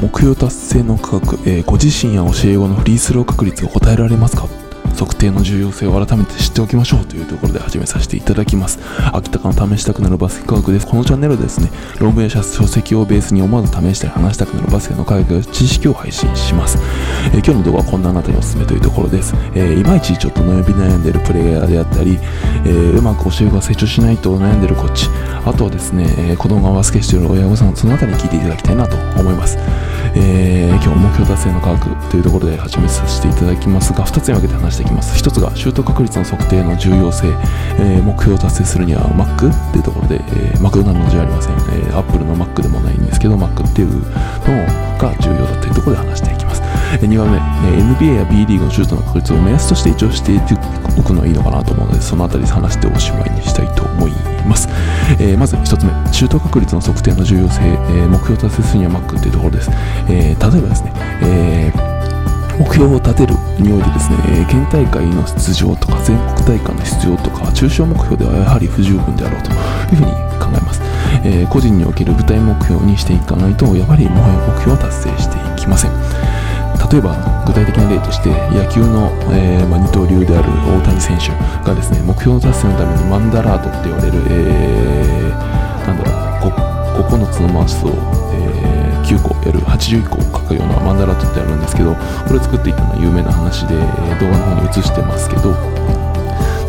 [0.00, 4.59] 目標達成の価格、えー、ご自身や教え子のフリースロー確率を答えられますか？
[4.90, 8.78] 測定の重要性を改めて知っておきましょうというところで始めさせていただきます。
[9.12, 10.86] 秋田かの試したくなるバスケ科学です。
[10.86, 16.78] このチャンネルはですね、論文や書籍をベースに思わず試したり話したくなるバスケの科学や知識を配信します。
[17.32, 19.34] えー、今日の動画はこんなあなたにおすすめというところです。
[19.54, 22.18] えー、いまいちちょっと悩み悩んでいるプレイヤーであったり、
[22.64, 25.08] えー、うまく教え子が成長しないと悩んでいるコーチ、
[25.44, 29.58] あとはですね、え子供がバスケしている親御さん、そのあたりに聞いていただきたいなと思います。
[30.14, 35.22] えー、今日目標達成の科学というところで始めさせていただきますが2つに分けて話していきます。
[35.22, 37.28] 1つが習得確率の測定の重要性、
[37.78, 44.00] えー、目標を達成するには Mac っていうところで、えー、マクドナルドじゃありません、えー、Apple の Mac でもないんですけど Mac っていうの
[44.98, 46.62] が重要だというところで話していきます。
[46.98, 50.59] 2番目、NBA や B リーグのシュートの確率を目安として一応しておく
[51.12, 54.12] のいいのかなと思うのでそのあたり話しておしまいにしたいと思い
[54.46, 54.68] ます、
[55.18, 55.90] えー、まず1つ目。
[56.12, 59.70] シュート確率の測定の重要性、えー、目標達成するには Mac というところです、
[60.08, 60.92] えー、例えばですね、
[61.22, 61.90] えー
[62.60, 70.82] 目標を立てるにおいてですね、え県大会の出場とか全国大会の出場とか抽象目標ではやはり不十分であろうというふうに考えます、
[71.24, 76.29] え個人における具体目標にしていかないとやはりもはや目標を達成していきません。
[76.90, 77.14] 例えば
[77.46, 81.30] 具体的な例として野球の、えーまあ、二刀流である大谷選手
[81.64, 86.20] がですね目標達成のためにマンダラートって言われる、えー、なんだろう
[87.06, 87.90] 9つのマスを、
[88.34, 93.74] えー、9個やる81個を書くようなマンダラートってあるんですけどこれを作っていたのは有名な話で
[94.18, 95.54] 動画の方に映してますけど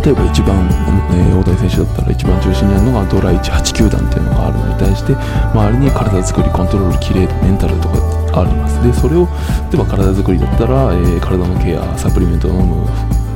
[0.00, 0.64] 例えば一番、
[1.12, 5.12] えー、大谷選手だったら一番中心にあるのがドラ189球団っていうのがあるのに対して
[5.52, 8.82] 周りに体作りコントロールきれいメンタルとかあります。
[8.82, 9.26] でそれを
[9.70, 12.86] 例えば体作りだったら、えー、体のケアサプリメントを飲む、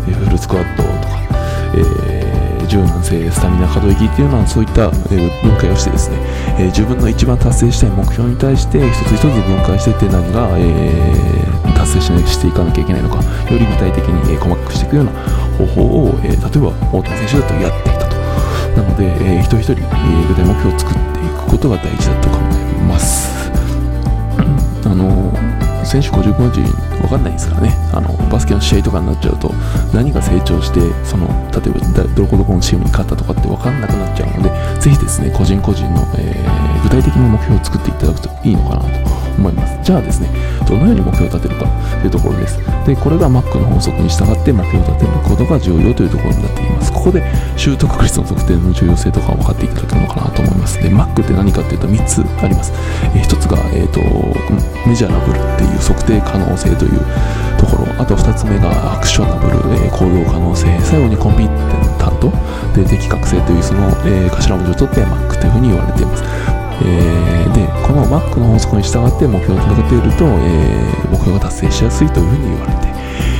[0.08, 1.20] えー、フルスクワットとか、
[1.74, 6.18] えー、柔軟性スタミナ可動域っていうのはそういった、えー、分解をしてですね、
[6.58, 11.44] え、自分の一番達成したい目標に対して一つ一つ分解していって何が、え、
[11.76, 15.12] 達成していかなきゃいけないのかより具体的に、え、細かくしていくような
[15.58, 16.46] 方法を、え、例えば
[16.92, 18.16] 大谷選手だとやっていたと。
[18.76, 19.76] なので、えー、一人一人、え、
[20.28, 23.49] 具体目標を作っていくことが大事だと考えます。
[24.84, 25.32] あの
[25.84, 26.62] 選手55人
[27.00, 27.76] 分かんないですからね。
[27.92, 29.52] あのバスケの試合とかになっちゃうと
[29.92, 39.09] 何が成長してその例えばどこどこのチームに勝ったとかって分かんなくなっちゃうのでぜひですね個人個人の、えー、具体的な目標を作っていただくといいのかなと。
[39.38, 39.78] 思います。
[39.82, 40.28] じゃあですね
[40.66, 41.66] どのように目標を立てるか
[42.00, 42.58] というところです。
[42.86, 46.92] でこれが Mac の法則に従って目標を立てることが重要というところになっています。
[46.92, 47.22] ここで
[47.56, 50.82] 習得率の測定の重要性とか分かっていただけるのかなと思います。
[50.82, 52.72] で Mac って何かっていうと3つあります、
[53.14, 54.00] え、1つが、えーと、
[54.88, 57.00] メジャーラブルっていう測定可能性という
[57.58, 57.86] ところ。
[58.00, 60.66] あと2つ目がアクショナブル、えー、行動可能性。
[60.80, 61.50] 最後にコンピテン
[61.98, 62.32] タント。
[62.74, 66.22] で的確性というその、えー、頭文字を取って Mac というふうに言われています。
[66.82, 67.29] えー、
[68.10, 72.72] Mac の法則に従って目標を届けていると、えー、目標が達成しやすいというふうに言われ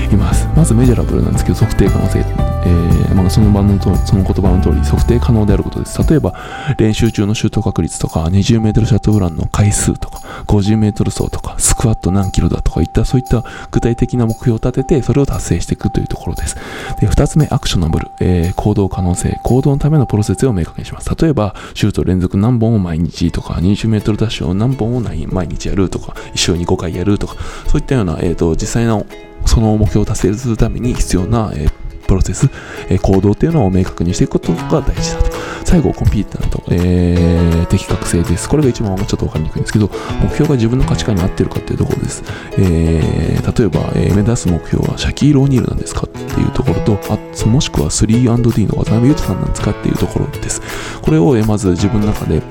[0.09, 0.47] ています。
[0.55, 2.25] まずメジャラブルなんですけど測定可能性、
[2.65, 5.99] えーまあ、その場のとその言葉の通り測定可能であることです。
[6.09, 6.35] 例えば
[6.79, 16.57] 練習中のシュート確率とか 20m シャトルランの回数とか 50m 走とかスクワット何キロだとかいったそういった具体的な目標を立ててそれを達成していくというところです。
[17.01, 19.39] で2つ目アクショナブル、えー、行動可能性。
[19.43, 21.11] 行動のためのプロセスを明確にします。
[21.15, 27.37] 例えばシュート連続何本を毎日とか 20m ダッシュを何本を毎日やるとか週に5回やるとか
[27.69, 29.07] そういったような、えーと、実際の
[29.47, 31.73] その目標を達成するために必要な、えー、
[32.11, 32.51] プロセス、
[32.89, 35.31] えー、行動っていうのを明確にしていくことが大事だと。
[35.65, 38.49] 最後、コンピューターと、えー、的確性です。
[38.49, 39.89] これが一番ちょっとわかりにくいんですけど、
[40.21, 42.25] 目標が自分の価値観に合ってるかっていうところです。
[42.59, 50.61] えー、例えば、えー、目指す目標はシャキーロ・オニールなんですかっていうところと、あもしくは 3&D の渡辺裕太さんなんですかっていうところです。
[51.03, 52.43] これを、えー、まず自分の中で、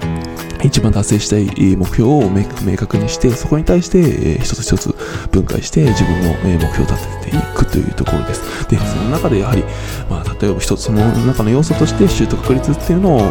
[0.64, 2.44] 一番達成したい目標を明
[2.78, 4.96] 確にして、そこに対して、一つ一つ
[5.32, 8.68] 分解して自分の、目標を立てていくというところです。
[8.70, 9.64] で、その中でやはり、
[10.10, 13.22] まあ、例えば一つの中の要素としてシュート確率っていうのを、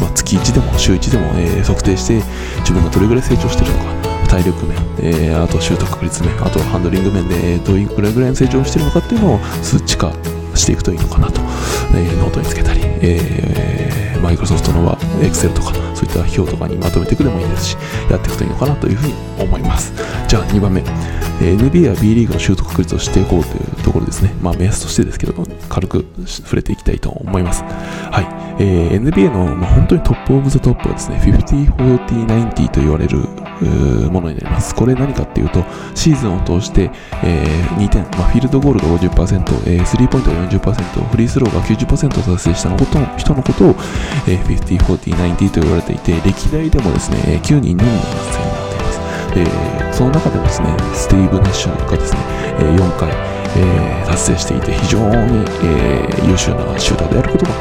[0.00, 2.22] まあ、月1でも週1でも、え測定して
[2.60, 10.10] 自分がどれぐらい成長してるのか、体力面、えー、あとシュート確率面、あとハンドリング面でどういうぐらいの成長してるのかっていうのを数値化
[10.54, 11.40] していくといいのかなと、
[11.94, 17.76] えー、ノートにつけたり、えー、マイクロソフトのは Excel とかそういった表とかにまとめていくでもいいですし
[18.10, 19.92] やっていくといいのかなというふうに思います
[20.28, 20.82] じゃあ2番目、
[21.42, 28.20] NBA や B リーグのシュート確率を知っていこうというところですねまあ目安としてですけど軽く触れていきたいと思いますは
[28.58, 33.18] い、えー、NBA の、まあ、本当に top of the top はですね50、40、90と言われる
[34.10, 34.74] ものになります。
[34.74, 36.90] これ何かっていうと、シーズンを通して、
[37.22, 43.68] えー、2点、まあ、フィールドゴールが50%、えー、スリーポイントが40%、フリースローが90%を達成したのこと人のことを、
[44.28, 49.00] えー、50、40、90と言われていて、歴代でもですね、9人のみの達成になっています。
[49.34, 52.18] えー、その中でもですね、スティーブ・ナッシュがですね、
[52.58, 53.08] え、4回、
[53.56, 57.52] え、達成していて、非常に、え、優秀なシューターであることが、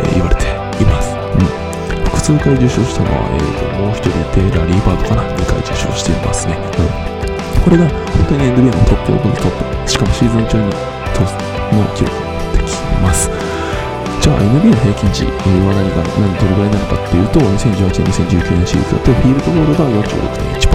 [0.00, 0.44] え、言われて
[0.82, 1.14] います。
[1.14, 1.66] うん
[2.06, 6.56] 複数回受賞したのは、えーと、もう一人いて、ラリー・バードかな、2回受賞していますね。
[6.56, 10.96] うん、これが本当に NBA の top of の top、しかもシーズン中に
[11.72, 13.30] の記録ができます。
[14.20, 15.30] じゃあ NBA の平均値は
[15.76, 19.84] 何か、何、どれぐらいなのかっていうと、2018年、2019年シーズンだと、フィールドゴールが
[20.58, 20.65] 46.1、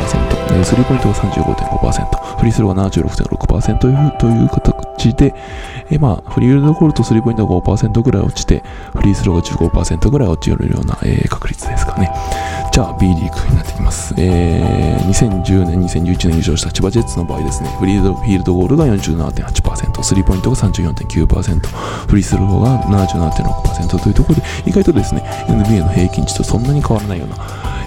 [0.64, 5.34] スリーポイントが35.5%、フリースローが76.6%というという形で、
[5.90, 8.64] えまあ、フリールドゴールとスリーポイントが5%ぐらい落ちて、
[8.94, 12.10] フリースローが15%ぐらい落ちるような、えー、確率ですかね。
[12.72, 14.14] じゃあ B リーグになってきます。
[14.18, 27.36] えー、2010年、2011年優勝した千葉ジェッツの場合ですね、フリードフィールドゴールが47.8%、スリーポイントが34.9%、フリースローが77.6%というところで、意外とですね、NBA の平均値とそんなに変わらないような、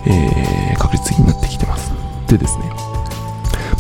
[0.07, 1.94] えー、確率になってきてます。
[2.27, 2.71] でですね、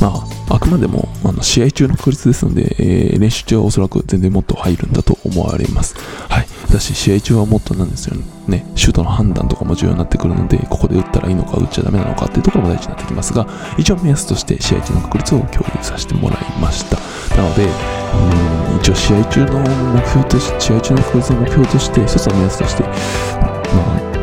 [0.00, 0.08] ま
[0.49, 5.94] あ、あくまでもあの試合中の確率ですので、えー、練習中はおそらく全然もっと入るんだと思われます。
[6.29, 6.46] はい。
[6.73, 8.17] だし、試合中はもっとなんですよ
[8.49, 13.46] ね、シュートの判断とかも重要になってくるので、ここで打ったらいいのか、打っちゃダメなのかっていうところも大事になってきますが、
[13.79, 16.99] 一応目安として試合中の確率を共有させてもらいました。
[17.37, 18.55] なので、うん
[18.85, 19.61] 一応試合中の
[19.94, 24.13] 目標として、試合中の確率の目標として、一つの目安として、まあ、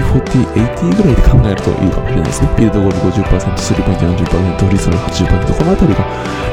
[0.00, 2.48] 50、40、80ぐらいで考えるといいかもしれないですね。
[2.48, 6.00] フィールドゴール50%、スリーポイント40%、フリースロー80%、このあたりが、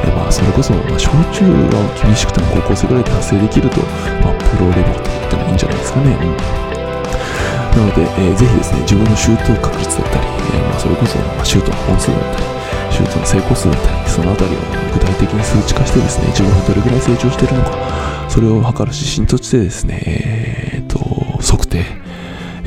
[0.04, 3.80] えまあ、それこそ、まあ、小中が厳しくても高校生ぐらいで達成できると、
[4.24, 6.12] まあ、プロレベルと言ってもいいんじゃないですかね。
[6.12, 6.70] うん
[7.70, 12.46] なので、えー、ぜひですね、自分のシュート確率だったり、え、まあ、それこそ、まあ、シュートの本数だったり、
[12.92, 14.60] シュートの成功数だったり、そのあたりを
[14.92, 17.78] 具体的に数値化してですね、自分がどれぐらい成長しているのか、
[18.28, 20.79] それを測る指針としてですね、えー、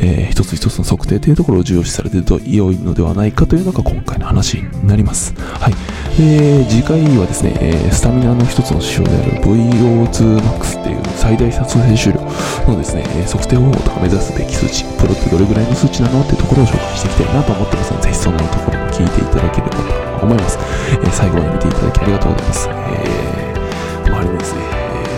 [0.02, 5.32] えー、一つ一つの測定というところを重要視されていると良いのではないかというのが今回の話になります。
[5.38, 5.74] はい。
[6.18, 12.20] で、次回はですね、え、スタミナの一つの指標である VO2max っていう最大殺生収量
[12.66, 20.58] のですね、測定方法とか目指すべき数値、プロってどれぐらいの数値なのっていうところを紹介していきたいなと思ってますので、ぜひそんなところも聞いていただければと思います。
[20.98, 22.68] え、最後まで見ていただきありがとうございます。
[22.68, 24.60] えー、周りにですね、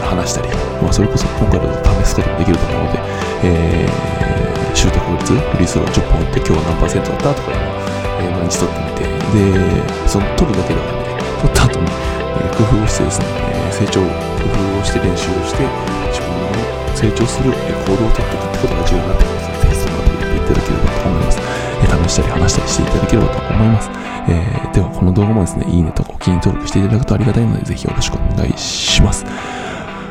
[0.05, 0.49] 話したり、
[0.83, 3.01] まあ、それこそ今回だと試すこともできると思うので、
[3.45, 15.63] えーシュート確率、フリースロー10本打って今日は何パーセントだったとかいうのを、えー、毎日取ってみて、で、その取るだけではなくて、取った後に、えー、工夫をしてですね、え、成長、工夫をして練習をして、
[16.11, 16.51] 自分の
[16.91, 21.39] 成長する、えー、行動を取っていくってことが重要になってきますので、ぜひそのあたりやっていただければと思います。
[21.39, 23.91] えー、試したり話したりしていただければと思います。
[24.27, 29.25] えー、では、この動画もですね、いいねとかお気に登録していただくとありがたいので、ぜひよろしくお願いします。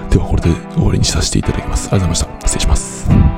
[0.10, 1.90] では、これで終わりにさせていただきます。
[1.92, 2.48] ありがとうございました。
[2.48, 3.33] 失礼します。